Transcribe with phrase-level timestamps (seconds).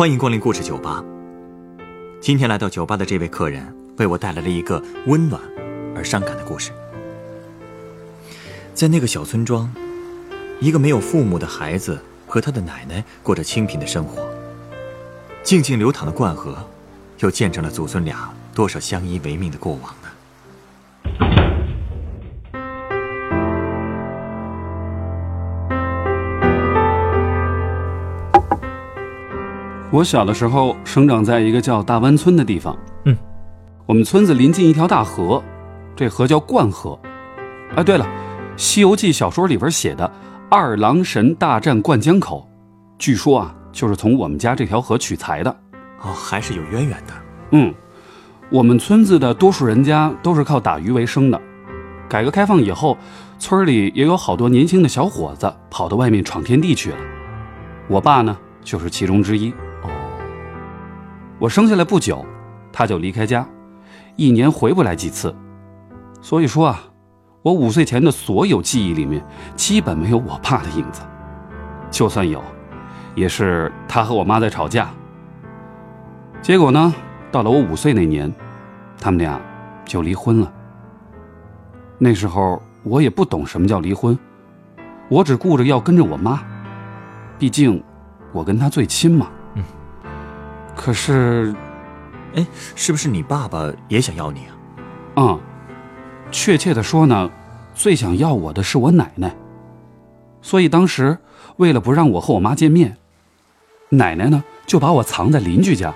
[0.00, 1.04] 欢迎光临故事酒吧。
[2.22, 3.62] 今天来到酒吧的这位客人，
[3.98, 5.38] 为我带来了一个温暖
[5.94, 6.70] 而伤感的故事。
[8.72, 9.70] 在那个小村庄，
[10.58, 14.26] 一个没有父母的孩子和他的奶奶过着清贫的生活。
[15.42, 16.56] 静静流淌的灌河，
[17.18, 20.09] 又见证了祖孙俩多少相依为命的过往呢？
[29.92, 32.76] 我小的时候生长在一个叫大湾村的地方。
[33.06, 33.16] 嗯，
[33.86, 35.42] 我们村子临近一条大河，
[35.96, 36.96] 这河叫灌河。
[37.74, 38.04] 哎，对了，
[38.56, 40.08] 《西游记》小说里边写的
[40.48, 42.48] 二郎神大战灌江口，
[42.98, 45.50] 据说啊，就是从我们家这条河取材的。
[46.02, 47.12] 哦，还是有渊源的。
[47.50, 47.74] 嗯，
[48.48, 51.40] 我们村子的多数人家都是靠打鱼为生的。
[52.08, 52.96] 改革开放以后，
[53.40, 56.96] 村里也有好多年轻的小伙子跑到外面闯天地去了。
[57.88, 59.52] 我爸呢，就是其中之一。
[61.40, 62.22] 我生下来不久，
[62.70, 63.48] 他就离开家，
[64.14, 65.34] 一年回不来几次。
[66.20, 66.78] 所以说啊，
[67.40, 69.24] 我五岁前的所有记忆里面，
[69.56, 71.00] 基本没有我爸的影子。
[71.90, 72.42] 就算有，
[73.14, 74.90] 也是他和我妈在吵架。
[76.42, 76.94] 结果呢，
[77.32, 78.30] 到了我五岁那年，
[79.00, 79.40] 他们俩
[79.86, 80.52] 就离婚了。
[81.96, 84.16] 那时候我也不懂什么叫离婚，
[85.08, 86.42] 我只顾着要跟着我妈，
[87.38, 87.82] 毕竟
[88.30, 89.30] 我跟她最亲嘛。
[90.80, 91.54] 可是，
[92.34, 94.56] 哎，是不是你爸爸也想要你啊？
[95.16, 95.40] 嗯，
[96.32, 97.30] 确切的说呢，
[97.74, 99.36] 最想要我的是我奶奶。
[100.40, 101.18] 所以当时
[101.58, 102.96] 为了不让我和我妈见面，
[103.90, 105.94] 奶奶呢就把我藏在邻居家。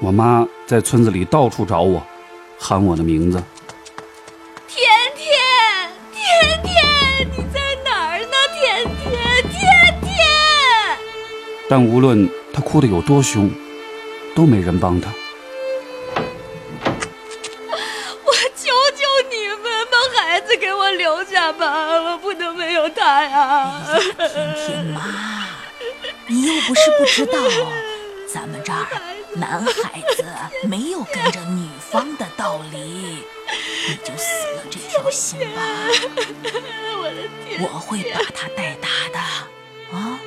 [0.00, 2.02] 我妈在村子里到处找我，
[2.58, 3.42] 喊我的名字。
[4.68, 5.32] 甜甜，
[6.12, 6.74] 甜甜，
[7.30, 8.36] 你在哪儿呢？
[8.60, 9.14] 甜甜，
[9.50, 10.12] 甜甜。
[11.70, 13.50] 但无论她哭得有多凶。
[14.34, 15.08] 都没人帮他，
[18.24, 23.80] 我求求你们把孩子给我留下吧，我不能没有他呀！
[24.18, 25.46] 天天妈，
[26.26, 27.38] 你又不是不知道，
[28.26, 28.86] 咱们这儿
[29.34, 30.24] 男孩子
[30.66, 33.24] 没有跟着女方的道理，
[33.88, 35.62] 你就死了这条心吧。
[36.98, 40.18] 我的天，我会把他带大的，啊。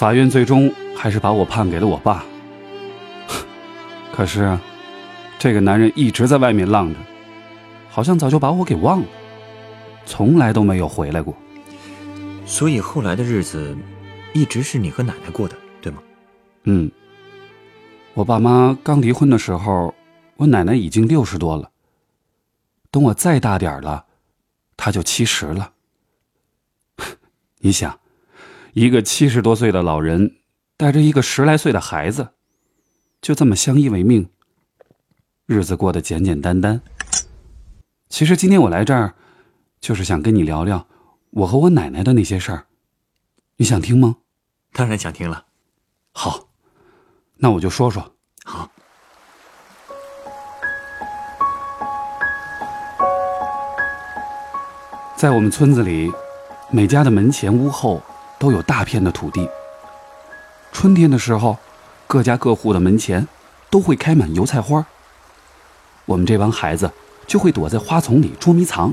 [0.00, 2.24] 法院最终还是把我判给了我爸。
[4.10, 4.58] 可是，
[5.38, 6.98] 这个男人一直在外面浪着，
[7.90, 9.06] 好像早就把我给忘了，
[10.06, 11.36] 从来都没有回来过。
[12.46, 13.76] 所以后来的日子，
[14.32, 15.98] 一直是你和奶奶过的，对吗？
[16.62, 16.90] 嗯。
[18.14, 19.94] 我爸妈刚离婚的时候，
[20.36, 21.70] 我奶奶已经六十多了。
[22.90, 24.06] 等我再大点了，
[24.78, 25.74] 她就七十了。
[27.60, 28.00] 你想？
[28.72, 30.36] 一个七十多岁的老人，
[30.76, 32.28] 带着一个十来岁的孩子，
[33.20, 34.28] 就这么相依为命，
[35.46, 36.80] 日子过得简简单单。
[38.08, 39.14] 其实今天我来这儿，
[39.80, 40.86] 就是想跟你聊聊
[41.30, 42.66] 我和我奶奶的那些事儿。
[43.56, 44.18] 你想听吗？
[44.72, 45.46] 当然想听了。
[46.12, 46.48] 好，
[47.38, 48.14] 那我就说说。
[48.44, 48.70] 好，
[55.16, 56.08] 在我们村子里，
[56.70, 58.00] 每家的门前屋后。
[58.40, 59.48] 都有大片的土地。
[60.72, 61.58] 春天的时候，
[62.06, 63.28] 各家各户的门前
[63.68, 64.84] 都会开满油菜花。
[66.06, 66.90] 我们这帮孩子
[67.26, 68.92] 就会躲在花丛里捉迷藏。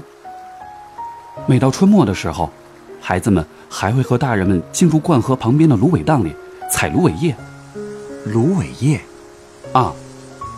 [1.45, 2.51] 每到春末的时候，
[2.99, 6.35] 孩子们还会和大人们进入灌河旁边的芦苇荡里
[6.69, 7.33] 采芦苇叶。
[8.25, 8.99] 芦苇叶，
[9.71, 9.93] 啊，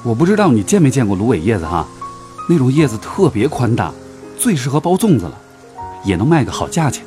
[0.04, 1.88] 我不知道你见没见过芦苇叶子哈，
[2.50, 3.94] 那种叶子特别宽大，
[4.36, 5.38] 最适合包粽子了，
[6.04, 7.06] 也能卖个好价钱。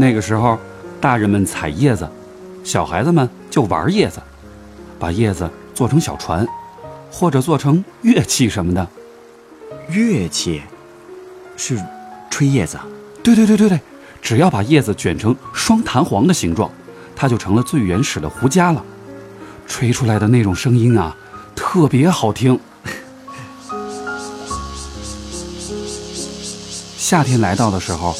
[0.00, 0.58] 那个时候，
[0.98, 2.08] 大人们采叶子，
[2.64, 4.18] 小孩子们就玩叶子，
[4.98, 6.48] 把叶子做成小船，
[7.12, 8.88] 或者做成乐器什么的。
[9.90, 10.62] 乐器
[11.54, 11.78] 是
[12.30, 12.78] 吹叶子？
[13.22, 13.78] 对对对对对，
[14.22, 16.70] 只要把叶子卷成双弹簧的形状，
[17.14, 18.82] 它就成了最原始的胡笳了。
[19.66, 21.14] 吹出来的那种声音啊，
[21.54, 22.58] 特别好听。
[26.96, 28.16] 夏天来到的时候。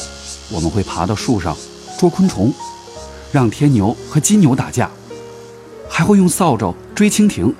[0.53, 1.55] 我们会爬到树上
[2.01, 2.51] 捉昆虫，
[3.31, 4.89] 让天牛和金牛打架，
[5.87, 7.53] 还会用扫帚追蜻蜓，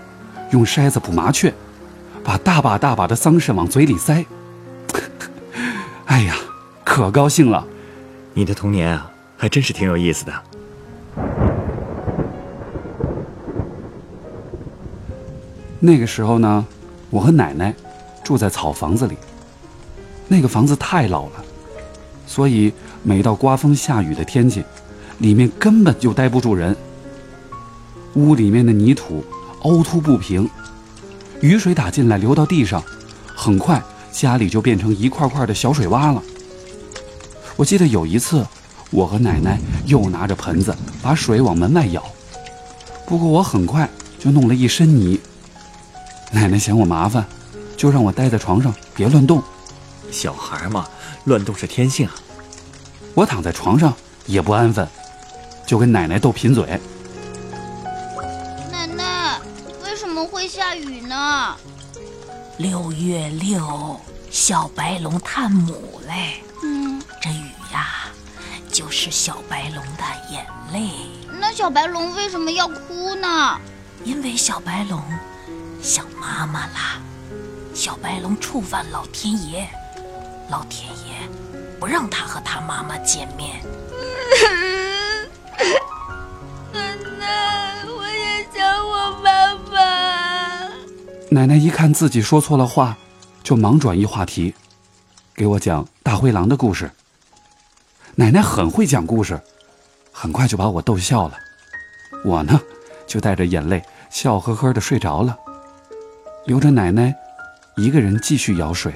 [0.50, 1.54] 用筛子捕麻雀，
[2.24, 4.26] 把大把大把的桑葚往嘴里塞。
[6.10, 6.36] 哎呀，
[6.84, 7.68] 可高兴了！
[8.34, 10.34] 你的童年啊，还真是挺有意思的。
[15.80, 16.66] 那个时候呢，
[17.12, 17.72] 我和奶奶
[18.24, 19.16] 住在草房子里，
[20.28, 21.46] 那个房子太老了。
[22.32, 22.72] 所以
[23.04, 24.64] 每到刮风下雨的天气，
[25.18, 26.74] 里面根本就待不住人。
[28.14, 29.22] 屋里面的泥土
[29.64, 30.50] 凹凸不平，
[31.42, 32.82] 雨水打进来流到地上，
[33.36, 33.84] 很快
[34.14, 36.24] 家里就变成一块块的小水洼了。
[37.58, 38.48] 我记得有一次，
[38.92, 42.02] 我和奶奶又拿着盆子把水往门外舀，
[43.06, 45.20] 不过我很快就弄了一身泥。
[46.32, 47.26] 奶奶嫌我麻烦，
[47.76, 49.44] 就让我待在床上别乱动。
[50.10, 50.86] 小孩嘛，
[51.26, 52.16] 乱动是天性啊。
[53.14, 53.94] 我躺在床上
[54.26, 54.88] 也不安分，
[55.68, 56.80] 就跟奶奶斗贫嘴。
[58.72, 59.40] 奶奶，
[59.84, 61.56] 为什么会下雨呢？
[62.58, 66.42] 六月六，小白龙探母嘞。
[66.64, 68.08] 嗯，这雨呀，
[68.72, 70.92] 就是小白龙的眼泪。
[71.40, 73.60] 那小白龙为什么要哭呢？
[74.04, 75.02] 因为小白龙
[75.82, 77.02] 想妈妈啦。
[77.74, 79.68] 小白龙触犯老天爷，
[80.52, 81.16] 老天爷
[81.80, 83.62] 不让他和他妈妈见面。
[86.74, 89.80] 奶奶，我也想我妈妈。
[91.30, 92.98] 奶奶一看自己说错了话，
[93.42, 94.54] 就忙转移话题，
[95.34, 96.92] 给我讲大灰狼的故事。
[98.16, 99.40] 奶奶很会讲故事，
[100.12, 101.38] 很快就把我逗笑了。
[102.26, 102.60] 我呢，
[103.08, 105.38] 就带着眼泪笑呵呵的睡着了，
[106.46, 107.16] 留着奶奶
[107.78, 108.94] 一个人继续舀水。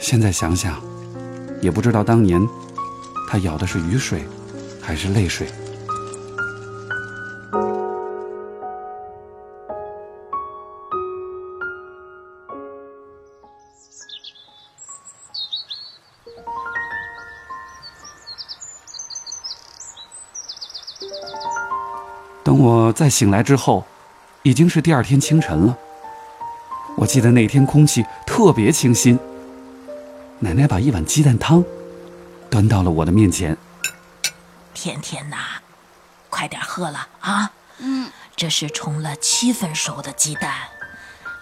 [0.00, 0.80] 现在想想，
[1.60, 2.40] 也不知道当年
[3.28, 4.24] 他咬的是雨水，
[4.80, 5.46] 还是泪水。
[22.42, 23.84] 等我再醒来之后，
[24.42, 25.76] 已经是第二天清晨了。
[26.96, 29.18] 我记得那天空气特别清新。
[30.40, 31.64] 奶奶把一碗鸡蛋汤
[32.48, 33.56] 端到了我的面前。
[34.72, 35.36] 甜甜呐，
[36.30, 37.50] 快点喝了啊！
[37.78, 40.52] 嗯，这是冲了七分熟的鸡蛋，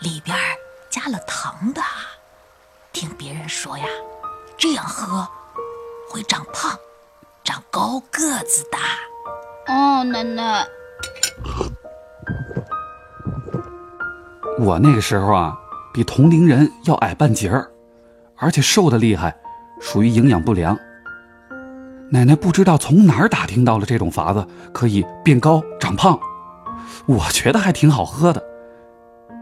[0.00, 0.36] 里边
[0.88, 1.82] 加了糖的。
[2.92, 3.84] 听别人说呀，
[4.56, 5.28] 这样喝
[6.08, 6.74] 会长胖，
[7.44, 8.78] 长高个子的。
[9.74, 10.66] 哦，奶奶，
[14.58, 15.54] 我那个时候啊，
[15.92, 17.70] 比同龄人要矮半截儿，
[18.36, 19.34] 而且瘦的厉害，
[19.80, 20.78] 属于营养不良。
[22.10, 26.18] 奶奶不知道从哪儿打听到了这种法子，可以变高长胖，
[27.06, 28.42] 我觉得还挺好喝的。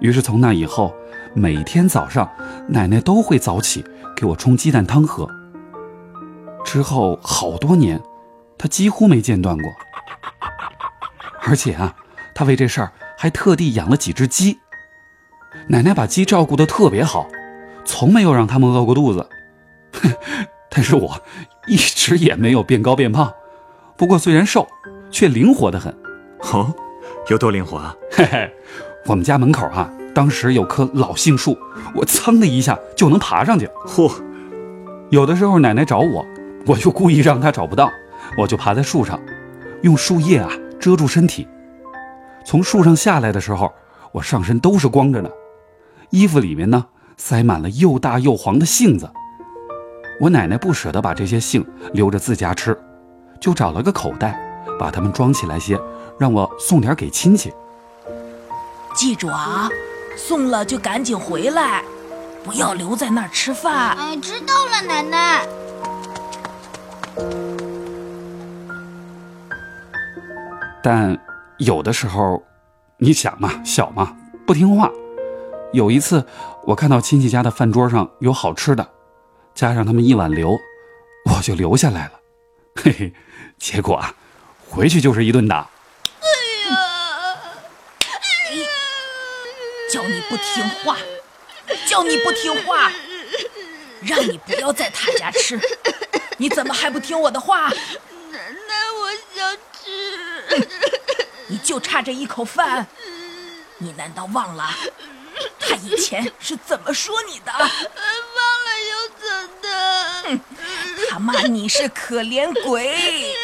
[0.01, 0.95] 于是从那以后，
[1.35, 2.29] 每天早上
[2.69, 3.85] 奶奶都会早起
[4.17, 5.29] 给我冲鸡蛋汤喝。
[6.65, 8.01] 之后好多年，
[8.57, 9.71] 她几乎没间断过。
[11.43, 11.95] 而且啊，
[12.35, 14.59] 她为这事儿还特地养了几只鸡。
[15.69, 17.29] 奶奶把鸡照顾得特别好，
[17.85, 19.27] 从没有让他们饿过肚子。
[20.71, 21.21] 但是我
[21.69, 23.33] 一直也没有变高变胖，
[23.97, 24.67] 不过虽然瘦，
[25.11, 25.95] 却灵活得很。
[26.53, 26.75] 哦，
[27.29, 27.95] 有多灵活啊？
[28.11, 28.53] 嘿嘿，
[29.07, 31.57] 我们家门口啊，当时有棵老杏树，
[31.95, 33.69] 我噌的一下就能爬上去。
[33.87, 34.13] 嚯，
[35.11, 36.27] 有的时候奶奶找我，
[36.67, 37.89] 我就故意让她找不到，
[38.37, 39.21] 我就爬在树上，
[39.83, 40.51] 用树叶啊
[40.81, 41.47] 遮住身体。
[42.45, 43.73] 从树上下来的时候，
[44.11, 45.31] 我上身都是光着呢，
[46.11, 46.85] 衣服里面呢
[47.17, 49.11] 塞满了又大又黄的杏子。
[50.21, 52.79] 我奶奶不舍得把这些杏留着自家吃，
[53.41, 54.39] 就找了个口袋，
[54.79, 55.79] 把它们装起来些，
[56.19, 57.53] 让我送点给亲戚。
[58.95, 59.69] 记住啊，
[60.17, 61.83] 送了就赶紧回来，
[62.45, 63.97] 不要留在那儿吃饭。
[63.97, 65.47] 哎，知道了，奶奶。
[70.81, 71.19] 但
[71.59, 72.41] 有的时候，
[72.99, 74.17] 你想嘛，小嘛，
[74.47, 74.89] 不听话。
[75.75, 76.25] 有一次，
[76.63, 78.89] 我看到亲戚家的饭桌上有好吃的，
[79.57, 80.57] 加上他们一碗留，
[81.29, 82.13] 我就留下来了。
[82.81, 83.13] 嘿嘿，
[83.59, 84.15] 结果啊，
[84.71, 85.69] 回去就是一顿打。
[86.21, 86.27] 哎
[88.55, 88.67] 呀
[89.91, 90.97] 叫你不听话，
[91.89, 92.93] 叫你不听话，
[94.03, 95.61] 让你不要在他家吃，
[96.37, 97.69] 你怎么还不听我的话？
[97.69, 100.69] 奶奶，我想吃。
[101.49, 102.87] 你就差这一口饭，
[103.79, 104.71] 你难道忘了
[105.59, 107.53] 他以前是怎么说你的？
[107.53, 110.41] 忘了又怎的？
[111.09, 113.35] 他骂你是可怜鬼，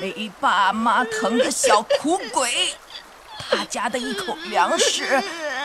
[0.00, 2.74] 没爸妈疼的小苦鬼。
[3.48, 5.22] 他家的一口粮食，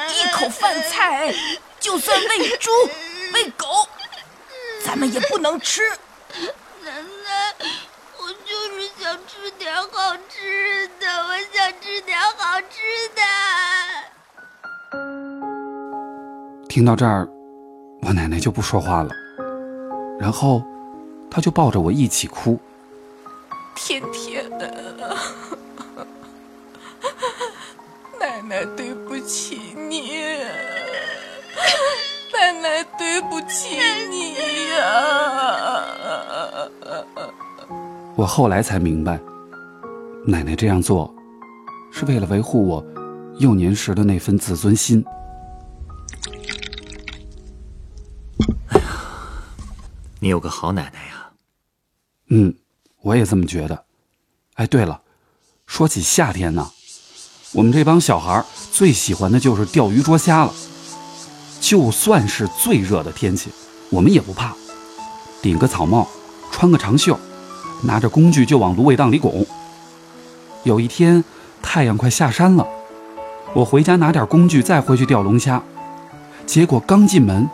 [0.09, 1.33] 一口饭菜，
[1.79, 2.69] 就算喂猪、
[3.33, 3.87] 喂狗，
[4.85, 5.89] 咱们也不能吃。
[6.83, 7.55] 奶奶，
[8.17, 13.21] 我就是想吃点好吃的，我想吃点好吃的。
[16.71, 17.27] 听到这儿，
[18.01, 19.11] 我奶奶就不说话了。
[20.17, 20.63] 然后
[21.29, 22.57] 她就抱着我一起哭。
[23.75, 24.73] 天天的，
[28.17, 30.21] 奶奶对不起你，
[32.31, 33.75] 奶奶对不起
[34.09, 34.35] 你
[34.69, 35.89] 呀！
[38.15, 39.19] 我后来才明白，
[40.25, 41.13] 奶奶这样做，
[41.91, 42.81] 是为了维护我
[43.39, 45.03] 幼年时的那份自尊心。
[50.23, 51.31] 你有个好奶奶呀。
[52.29, 52.53] 嗯，
[53.01, 53.85] 我也这么觉得。
[54.53, 55.01] 哎，对了，
[55.65, 56.71] 说起夏天呢，
[57.53, 60.53] 我们这帮小孩最喜欢的就是钓鱼捉虾了。
[61.59, 63.49] 就算是最热的天气，
[63.89, 64.55] 我们也不怕，
[65.41, 66.07] 顶个草帽，
[66.51, 67.19] 穿个长袖，
[67.81, 69.43] 拿着工具就往芦苇荡里拱。
[70.63, 71.23] 有一天，
[71.63, 72.67] 太阳快下山了，
[73.55, 75.63] 我回家拿点工具，再回去钓龙虾。
[76.45, 77.49] 结果刚进门，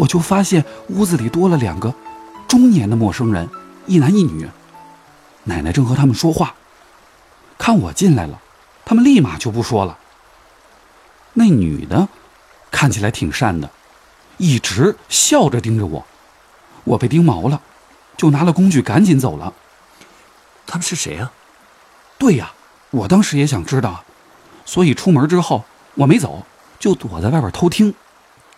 [0.00, 1.94] 我就发现屋子里多了两个
[2.48, 3.48] 中年的陌生人，
[3.86, 4.48] 一男一女。
[5.44, 6.54] 奶奶正和他们说话，
[7.58, 8.40] 看我进来了，
[8.84, 9.98] 他们立马就不说了。
[11.34, 12.08] 那女的
[12.70, 13.70] 看起来挺善的，
[14.38, 16.06] 一直笑着盯着我，
[16.84, 17.60] 我被盯毛了，
[18.16, 19.52] 就拿了工具赶紧走了。
[20.66, 21.30] 他们是谁啊？
[22.16, 22.52] 对呀，
[22.90, 24.02] 我当时也想知道，
[24.64, 25.64] 所以出门之后
[25.94, 26.46] 我没走，
[26.78, 27.94] 就躲在外边偷听。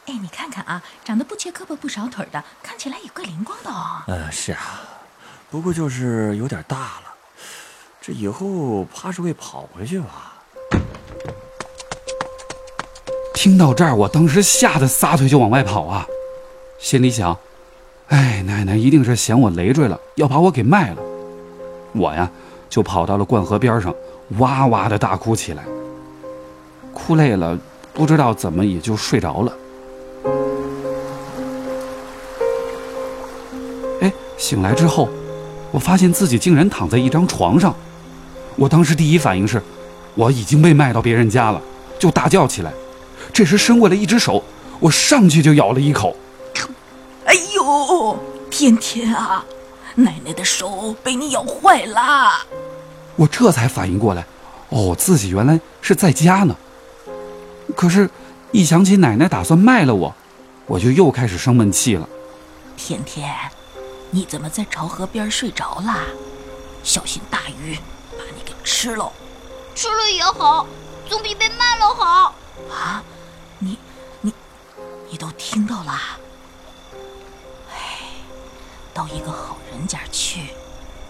[0.06, 4.02] 哎，你看看啊，长得不缺胳膊不少腿的，看起来也怪灵光的哦。
[4.08, 4.82] 呃，是啊，
[5.48, 7.14] 不过就是有点大了，
[8.00, 10.32] 这以后怕是会跑回去吧？
[13.32, 16.04] 听到这儿，我当时吓得撒腿就往外跑啊，
[16.80, 17.38] 心里想：
[18.08, 21.02] 哎，奶奶一定是嫌我累赘了，要把我给卖了。
[21.92, 22.28] 我呀，
[22.68, 23.94] 就跑到了灌河边上，
[24.38, 25.62] 哇哇的大哭起来。
[26.92, 27.56] 哭累了，
[27.92, 29.52] 不知道怎么也就睡着了。
[34.42, 35.08] 醒来之后，
[35.70, 37.72] 我发现自己竟然躺在一张床上。
[38.56, 39.62] 我当时第一反应是，
[40.16, 41.62] 我已经被卖到别人家了，
[41.96, 42.72] 就大叫起来。
[43.32, 44.42] 这时伸过来一只手，
[44.80, 46.16] 我上去就咬了一口。
[47.24, 48.18] 哎呦，
[48.50, 49.44] 天天啊，
[49.94, 52.32] 奶奶的手被你咬坏了。
[53.14, 54.26] 我这才反应过来，
[54.70, 56.56] 哦，自己原来是在家呢。
[57.76, 58.10] 可是，
[58.50, 60.12] 一想起奶奶打算卖了我，
[60.66, 62.08] 我就又开始生闷气了。
[62.76, 63.30] 天天，
[64.14, 66.04] 你怎么在潮河边睡着啦？
[66.84, 67.78] 小心大鱼
[68.10, 69.10] 把你给吃了。
[69.74, 70.66] 吃了也好，
[71.08, 72.34] 总比被卖了好。
[72.70, 73.02] 啊，
[73.58, 73.78] 你
[74.20, 74.30] 你
[75.08, 75.98] 你都听到了？
[77.72, 78.00] 哎，
[78.92, 80.50] 到一个好人家去，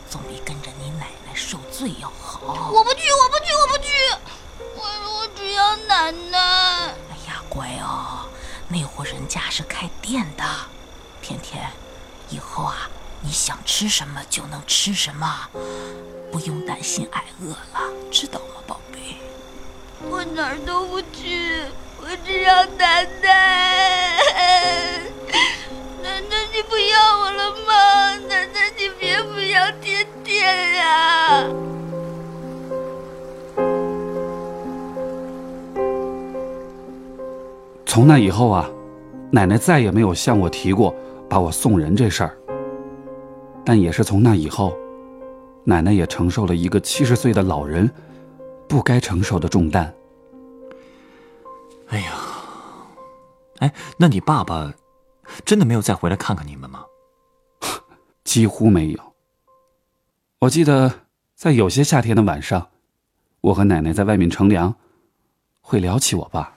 [0.09, 2.71] 总比跟着你奶奶受罪要好。
[2.71, 3.91] 我不去，我不去，我不去，
[4.77, 6.39] 我我只要奶奶。
[6.39, 8.29] 哎呀，乖哦，
[8.69, 10.45] 那户人家是开店的。
[11.21, 11.69] 天天，
[12.33, 12.89] 以后啊，
[13.21, 15.51] 你想吃什么就能吃什么，
[16.33, 19.19] 不用担心挨饿了，知道吗，宝贝？
[20.09, 21.63] 我哪儿都不去，
[22.01, 25.03] 我只要奶奶。
[26.03, 28.17] 奶奶，你不要我了吗？
[28.31, 31.45] 奶奶，你别不要天天呀！
[37.85, 38.67] 从那以后啊，
[39.31, 40.95] 奶奶再也没有向我提过
[41.33, 42.37] 把我送人这事儿。
[43.65, 44.77] 但也是从那以后，
[45.65, 47.91] 奶奶也承受了一个七十岁的老人
[48.69, 49.95] 不该承受的重担。
[51.87, 52.13] 哎呀，
[53.61, 54.75] 哎，那你爸爸
[55.43, 56.85] 真的没有再回来看看你们吗？
[58.25, 59.01] 几乎没有。
[60.41, 60.93] 我记得
[61.35, 62.69] 在有些夏天的晚上，
[63.41, 64.75] 我和奶奶在外面乘凉，
[65.63, 66.53] 会聊起我爸。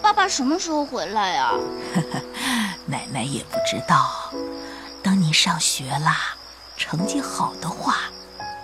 [0.00, 1.52] 爸爸什么时候回来呀、
[2.86, 4.32] 奶奶也不知道，
[5.02, 6.36] 等你上学啦，
[6.76, 7.96] 成绩好的话，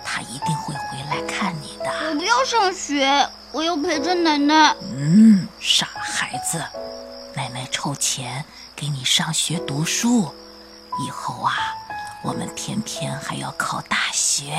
[0.03, 2.09] 他一定会回来看你的。
[2.09, 4.75] 我不要上学，我要陪着奶奶。
[4.95, 6.63] 嗯，傻孩子，
[7.35, 8.43] 奶奶凑钱
[8.75, 10.33] 给你上学读书，
[11.05, 11.73] 以后啊，
[12.21, 14.53] 我们偏偏还要考大学，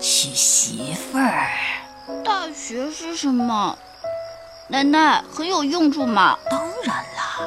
[0.00, 1.50] 娶媳妇儿。
[2.24, 3.78] 大学是什么？
[4.70, 6.38] 奶奶很有用处嘛？
[6.48, 7.40] 当然啦，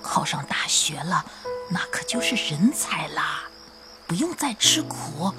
[0.00, 1.22] 考上大学了，
[1.70, 3.42] 那可就是人才啦，
[4.06, 5.30] 不用再吃苦，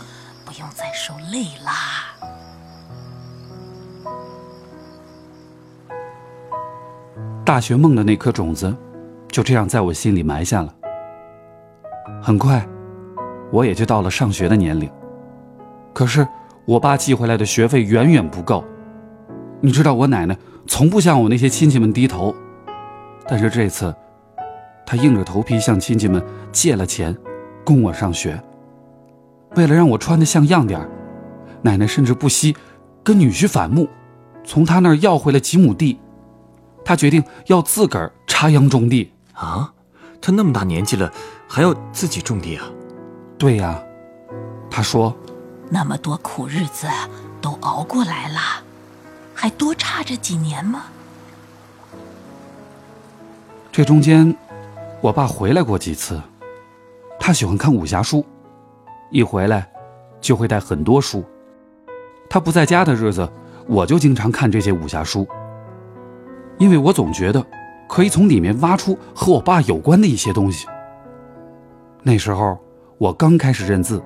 [0.46, 2.14] 不用再受累啦。
[7.44, 8.72] 大学梦的那颗种子，
[9.28, 10.72] 就这样在我心里埋下了。
[12.22, 12.64] 很快，
[13.52, 14.88] 我也就到了上学的年龄。
[15.96, 16.28] 可是，
[16.66, 18.64] 我爸寄回来的学费远远不够。
[19.62, 20.38] 你知道，我奶奶
[20.68, 22.34] 从不向我那些亲戚们低头，
[23.28, 23.94] 但是这次，
[24.86, 27.16] 他硬着头皮向亲戚们借了钱，
[27.64, 28.42] 供我上学。
[29.56, 30.90] 为了让我穿得像样点儿，
[31.62, 32.56] 奶奶甚至不惜
[33.04, 33.88] 跟女婿反目，
[34.44, 36.00] 从他那儿要回了几亩地。
[36.86, 39.12] 他决定要自个儿插秧种地。
[39.34, 39.72] 啊，
[40.22, 41.12] 他那么大年纪了，
[41.48, 42.66] 还要自己种地啊？
[43.38, 43.82] 对呀，
[44.70, 45.16] 他说
[45.70, 46.88] 那么多苦日子
[47.42, 48.40] 都熬过来了，
[49.44, 50.86] 还多差这几年吗？
[53.74, 54.34] 这中间，
[55.02, 56.22] 我爸回来过几次。
[57.20, 58.26] 他喜欢看武侠书，
[59.10, 59.70] 一回来
[60.22, 61.22] 就会带很多书。
[62.30, 63.30] 他不在家的日子，
[63.68, 65.28] 我就经常看这些武侠书，
[66.58, 67.46] 因为我总觉得
[67.90, 70.68] 可以从里面挖出和我爸有关的一些东西。
[72.02, 72.58] 那时候
[72.98, 74.02] 我刚开始认字，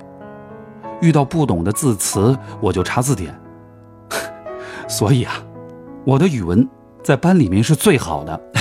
[1.00, 3.40] 遇到不懂的字词我就查字典，
[4.88, 5.44] 所以啊，
[6.06, 6.68] 我的语文
[7.04, 8.52] 在班里面是最好的。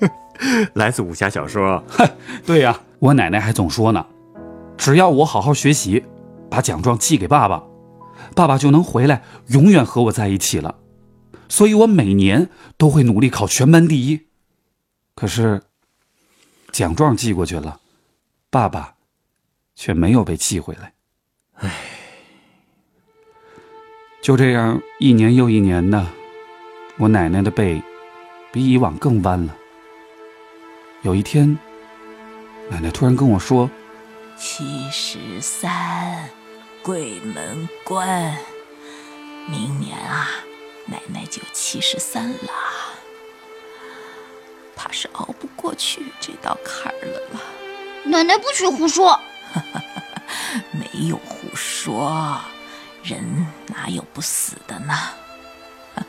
[0.74, 1.82] 来自武侠小说。
[2.44, 4.04] 对呀，我奶奶还总说呢，
[4.76, 6.04] 只要我好好学习，
[6.50, 7.62] 把奖状寄给爸爸，
[8.34, 10.76] 爸爸就能回来，永远和我在一起了。
[11.48, 12.48] 所以我每年
[12.78, 14.26] 都会努力考全班第一。
[15.14, 15.62] 可是，
[16.72, 17.78] 奖状寄过去了，
[18.50, 18.94] 爸爸
[19.76, 20.94] 却没有被寄回来。
[21.54, 21.70] 唉，
[24.24, 26.06] 就这样一年又一年的，
[26.96, 27.82] 我奶奶的背
[28.50, 29.54] 比以往更弯了。
[31.02, 31.58] 有一天，
[32.70, 33.70] 奶奶突然跟我说
[34.34, 36.26] ：“七十三，
[36.82, 38.34] 鬼门关，
[39.46, 40.30] 明年啊，
[40.86, 42.48] 奶奶就七十三了。
[44.74, 47.42] 怕是熬不过去这道坎儿了吧？”
[48.08, 49.20] 奶奶不许胡说。
[50.72, 52.40] 没有胡说，
[53.04, 54.94] 人哪有不死的呢？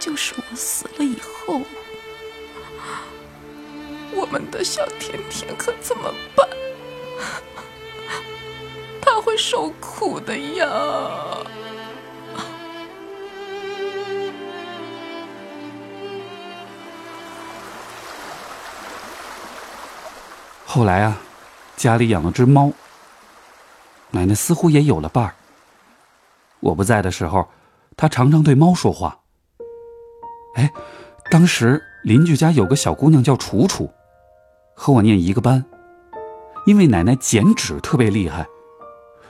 [0.00, 1.60] 就是我死了以后。
[4.14, 6.48] 我们的小甜甜可怎么办？
[9.02, 10.66] 他会受苦的呀！
[20.66, 21.18] 后来啊，
[21.76, 22.72] 家里养了只猫，
[24.10, 25.34] 奶奶似乎也有了伴儿。
[26.60, 27.48] 我不在的时候，
[27.96, 29.20] 她常常对猫说话。
[30.54, 30.72] 哎，
[31.30, 33.92] 当时邻居家有个小姑娘叫楚楚。
[34.74, 35.64] 和我念一个班，
[36.64, 38.46] 因为奶奶剪纸特别厉害，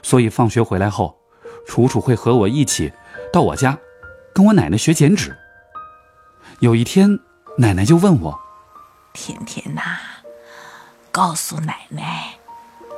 [0.03, 1.19] 所以放学回来后，
[1.65, 2.93] 楚楚会和我一起
[3.33, 3.75] 到我家，
[4.31, 5.35] 跟我奶奶学剪纸。
[6.59, 7.19] 有一天，
[7.57, 8.39] 奶奶就问我
[9.11, 9.81] ：“甜甜呐，
[11.11, 12.37] 告诉奶奶，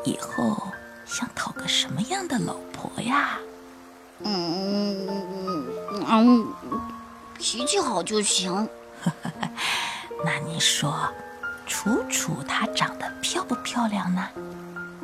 [0.04, 0.62] 以后
[1.12, 3.38] 想讨个什么样的老婆呀
[4.24, 5.68] ？”“嗯
[6.08, 6.54] 嗯，
[7.38, 8.70] 脾气好就行。
[10.24, 11.12] ”“那你说？”
[11.68, 14.28] 楚楚她长得漂不漂亮呢？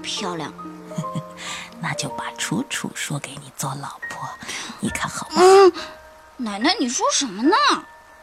[0.04, 0.54] 漂亮，
[1.80, 4.30] 那就把楚楚说给你做老婆，
[4.82, 5.41] 你看好吗？
[5.41, 5.72] 嗯，
[6.36, 7.56] 奶奶你说什么呢？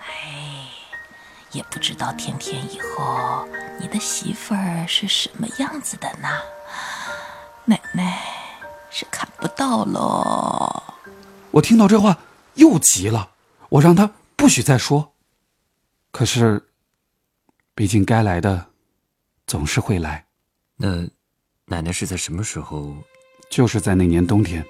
[0.07, 0.69] 哎，
[1.53, 3.49] 也不知道天天以后
[3.81, 6.29] 你的媳妇儿是什么样子的呢？
[7.65, 8.23] 奶奶
[8.91, 10.83] 是看不到喽。
[11.51, 12.19] 我听到这话
[12.55, 13.31] 又急了，
[13.69, 15.13] 我让他不许再说。
[16.11, 16.69] 可是。
[17.77, 18.67] 毕竟该来的，
[19.49, 20.25] 总是会来。
[20.77, 21.05] 那
[21.65, 22.95] 奶奶是在什么时候？
[23.51, 24.65] 就是在那年冬天，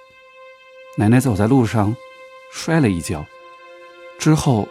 [0.96, 1.94] 奶奶走在路上，
[2.50, 3.22] 摔了一跤，
[4.18, 4.66] 之后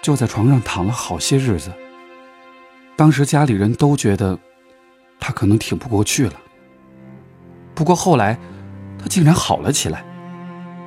[0.00, 1.72] 就在床上躺了好些日子。
[2.94, 4.38] 当时家里人都觉得
[5.18, 6.40] 她可能挺不过去了。
[7.74, 8.38] 不过后来，
[8.98, 10.04] 她竟然好了起来，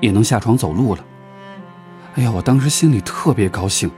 [0.02, 1.06] 也能下床走路了。
[2.15, 3.91] 哎呀，我当时心里特别高兴。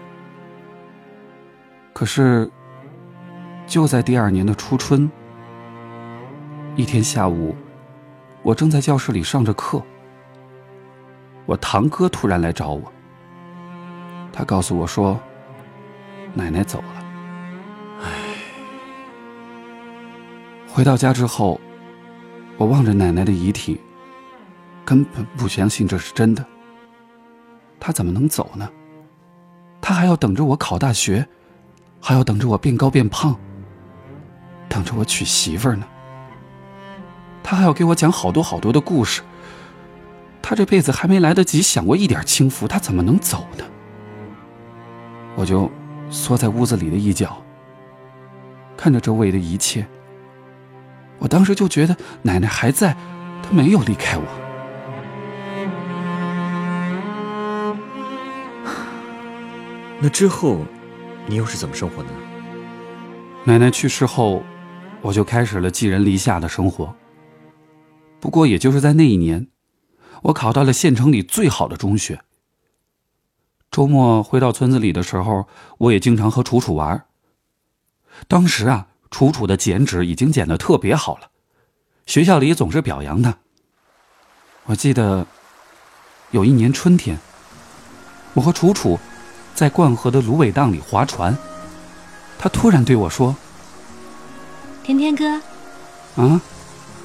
[1.93, 2.50] 可是，
[3.65, 5.12] 就在第二年的初春，
[6.76, 7.56] 一天下午，
[8.43, 9.82] 我正在教室里上着课，
[11.45, 12.91] 我堂哥突然来找我。
[14.32, 15.19] 他告诉我说，
[16.34, 17.06] 奶奶走了。
[18.04, 18.10] 唉，
[20.67, 21.60] 回到家之后，
[22.57, 23.79] 我望着奶奶的遗体，
[24.83, 26.45] 根本不相信这是真的。
[27.79, 28.69] 她怎么能走呢？
[29.79, 31.27] 她还要等着我考大学。
[31.99, 33.35] 还要等着我变高变胖，
[34.69, 35.85] 等着我娶媳妇儿呢。
[37.41, 39.23] 他还要给我讲好多好多的故事。
[40.39, 43.65] 他这辈子还没来得及享过一点清福，他怎么能走呢？
[45.35, 45.69] 我就
[46.11, 47.41] 缩在屋子里的一角，
[48.77, 49.85] 看着周围的一切。
[51.19, 52.95] 我当时就觉得奶奶还在，
[53.43, 54.23] 她没有离开我。
[59.99, 60.60] 那之后。
[61.30, 62.19] 你又是怎么生活的呢？
[63.43, 64.41] 奶奶去世后，
[65.01, 66.95] 我就开始了寄人篱下的生活。
[68.21, 69.47] 不过，也就是在那一年，
[70.23, 72.21] 我考到了县城里最好的中学。
[73.69, 75.49] 周末回到村子里的时候，
[75.80, 77.03] 我也经常和楚楚玩。
[78.30, 81.29] 当时啊，楚楚的剪纸已经剪得特别好了，
[82.05, 83.37] 学校里总是表扬她。
[84.65, 85.25] 我记得
[86.31, 87.17] 有一年春天，
[88.33, 88.99] 我和楚楚
[89.55, 91.35] 在灌河的芦苇荡里划船，
[92.37, 93.35] 她突然对我说
[94.83, 95.41] 天天哥
[96.21, 96.41] ，：“啊，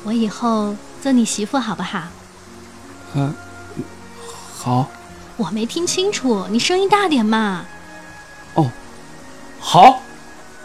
[0.04, 2.02] 我以后做你媳妇好不好？
[3.14, 3.34] 呃，
[4.56, 4.88] 好，
[5.36, 7.64] 我没听清楚，你声音大点嘛。
[8.54, 8.70] 哦，
[9.60, 10.02] 好。”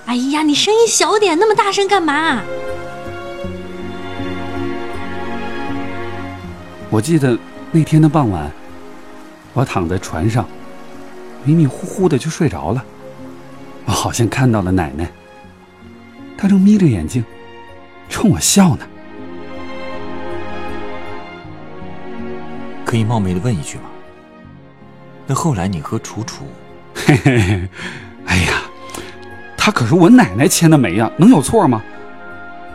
[0.08, 2.42] 哎呀，你声音小点，那么大声干嘛？
[6.90, 7.38] 我记得
[7.74, 8.50] 那天的傍晚，
[9.52, 10.48] 我躺在船上，
[11.44, 12.84] 迷迷糊糊的就睡着了。
[13.84, 15.12] 我好像看到了奶奶，
[16.38, 17.22] 她正眯着眼睛
[18.08, 18.88] 冲我笑呢。
[22.86, 23.84] 可以冒昧的问一句吗？
[25.26, 26.46] 那后来你和楚楚，
[26.96, 27.70] 嘿嘿嘿，
[28.26, 28.62] 哎呀，
[29.68, 31.84] 她可是我奶奶签的媒呀，能有错吗？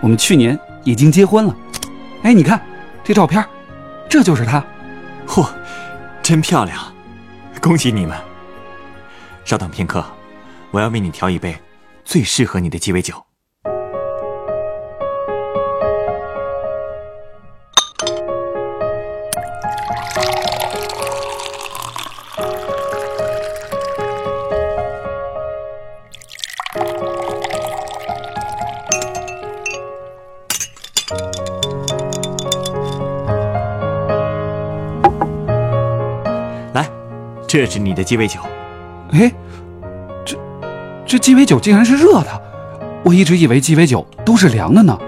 [0.02, 1.56] 我们去年已经结婚了。
[2.22, 2.60] 哎，你看
[3.02, 3.42] 这照片，
[4.10, 4.62] 这就是她。
[5.26, 5.48] 嚯，
[6.22, 6.78] 真漂亮，
[7.62, 8.14] 恭喜你们！
[9.42, 10.04] 稍等片刻，
[10.70, 11.56] 我要为你调一杯
[12.04, 13.14] 最适合你的鸡尾酒。
[37.52, 38.40] 这是你的鸡尾酒。
[39.10, 39.30] 哎，
[40.24, 40.38] 这
[41.04, 42.42] 这鸡尾酒竟然是热的，
[43.04, 44.98] 我一直以为鸡尾酒都是凉的呢。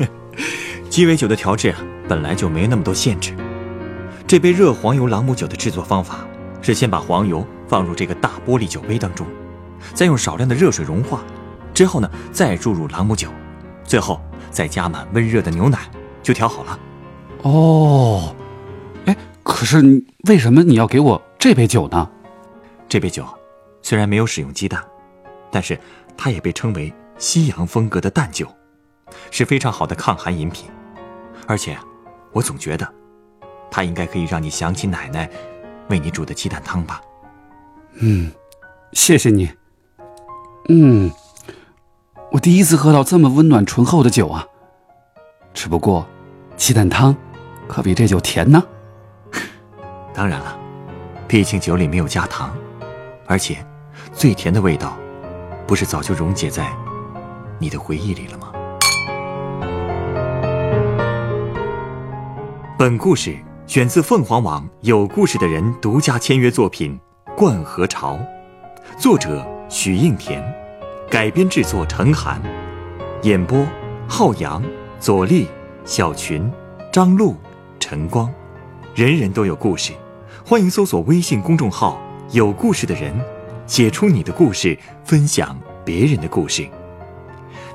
[0.88, 1.76] 鸡尾酒的调制啊，
[2.08, 3.34] 本来就没那么多限制。
[4.26, 6.26] 这杯热黄油朗姆酒的制作方法
[6.62, 9.26] 是先把黄油放入这个大玻璃酒杯当中，
[9.92, 11.20] 再用少量的热水融化，
[11.74, 13.28] 之后呢，再注入朗姆酒，
[13.84, 14.18] 最后
[14.50, 15.80] 再加满温热的牛奶，
[16.22, 16.78] 就调好了。
[17.42, 18.34] 哦，
[19.04, 22.10] 哎，可是为什么你要给我这杯酒呢？
[22.88, 23.22] 这杯酒
[23.82, 24.82] 虽然没有使用鸡蛋，
[25.50, 25.78] 但是
[26.16, 28.48] 它也被称为西洋风格的淡酒，
[29.30, 30.70] 是非常好的抗寒饮品。
[31.46, 31.76] 而且，
[32.32, 32.94] 我总觉得，
[33.70, 35.28] 它应该可以让你想起奶奶
[35.90, 36.98] 为你煮的鸡蛋汤吧。
[37.96, 38.32] 嗯，
[38.94, 39.50] 谢谢你。
[40.70, 41.12] 嗯，
[42.32, 44.46] 我第一次喝到这么温暖醇厚的酒啊。
[45.52, 46.06] 只不过，
[46.56, 47.14] 鸡蛋汤
[47.68, 48.64] 可比这酒甜呢。
[50.14, 50.58] 当然了，
[51.34, 52.56] 毕竟酒里没有加糖，
[53.26, 53.56] 而且
[54.12, 54.96] 最甜的味道，
[55.66, 56.72] 不是早就溶解在
[57.58, 58.52] 你的回忆里了吗？
[62.78, 66.96] 本故事选自凤凰网有故事的人独家签约作品
[67.36, 68.14] 《灌河潮》，
[68.96, 70.40] 作者许应田，
[71.10, 72.40] 改编制作陈寒，
[73.22, 73.66] 演播
[74.06, 74.62] 浩洋、
[75.00, 75.48] 左立、
[75.84, 76.48] 小群、
[76.92, 77.34] 张璐、
[77.80, 78.32] 陈光，
[78.94, 79.92] 人人都有故事，
[80.46, 81.98] 欢迎搜索微信公众号
[82.32, 83.18] “有故事的人”，
[83.66, 86.68] 写出你的故事，分享别人的故事。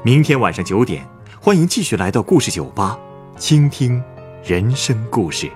[0.04, 1.04] 明天晚上九点，
[1.42, 2.96] 欢迎继续来到故事酒吧，
[3.40, 4.00] 倾听
[4.44, 5.50] 人生故事。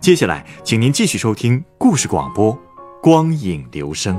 [0.00, 2.52] 接下来，请您继续收听故事广播
[3.00, 4.16] 《光影留声》。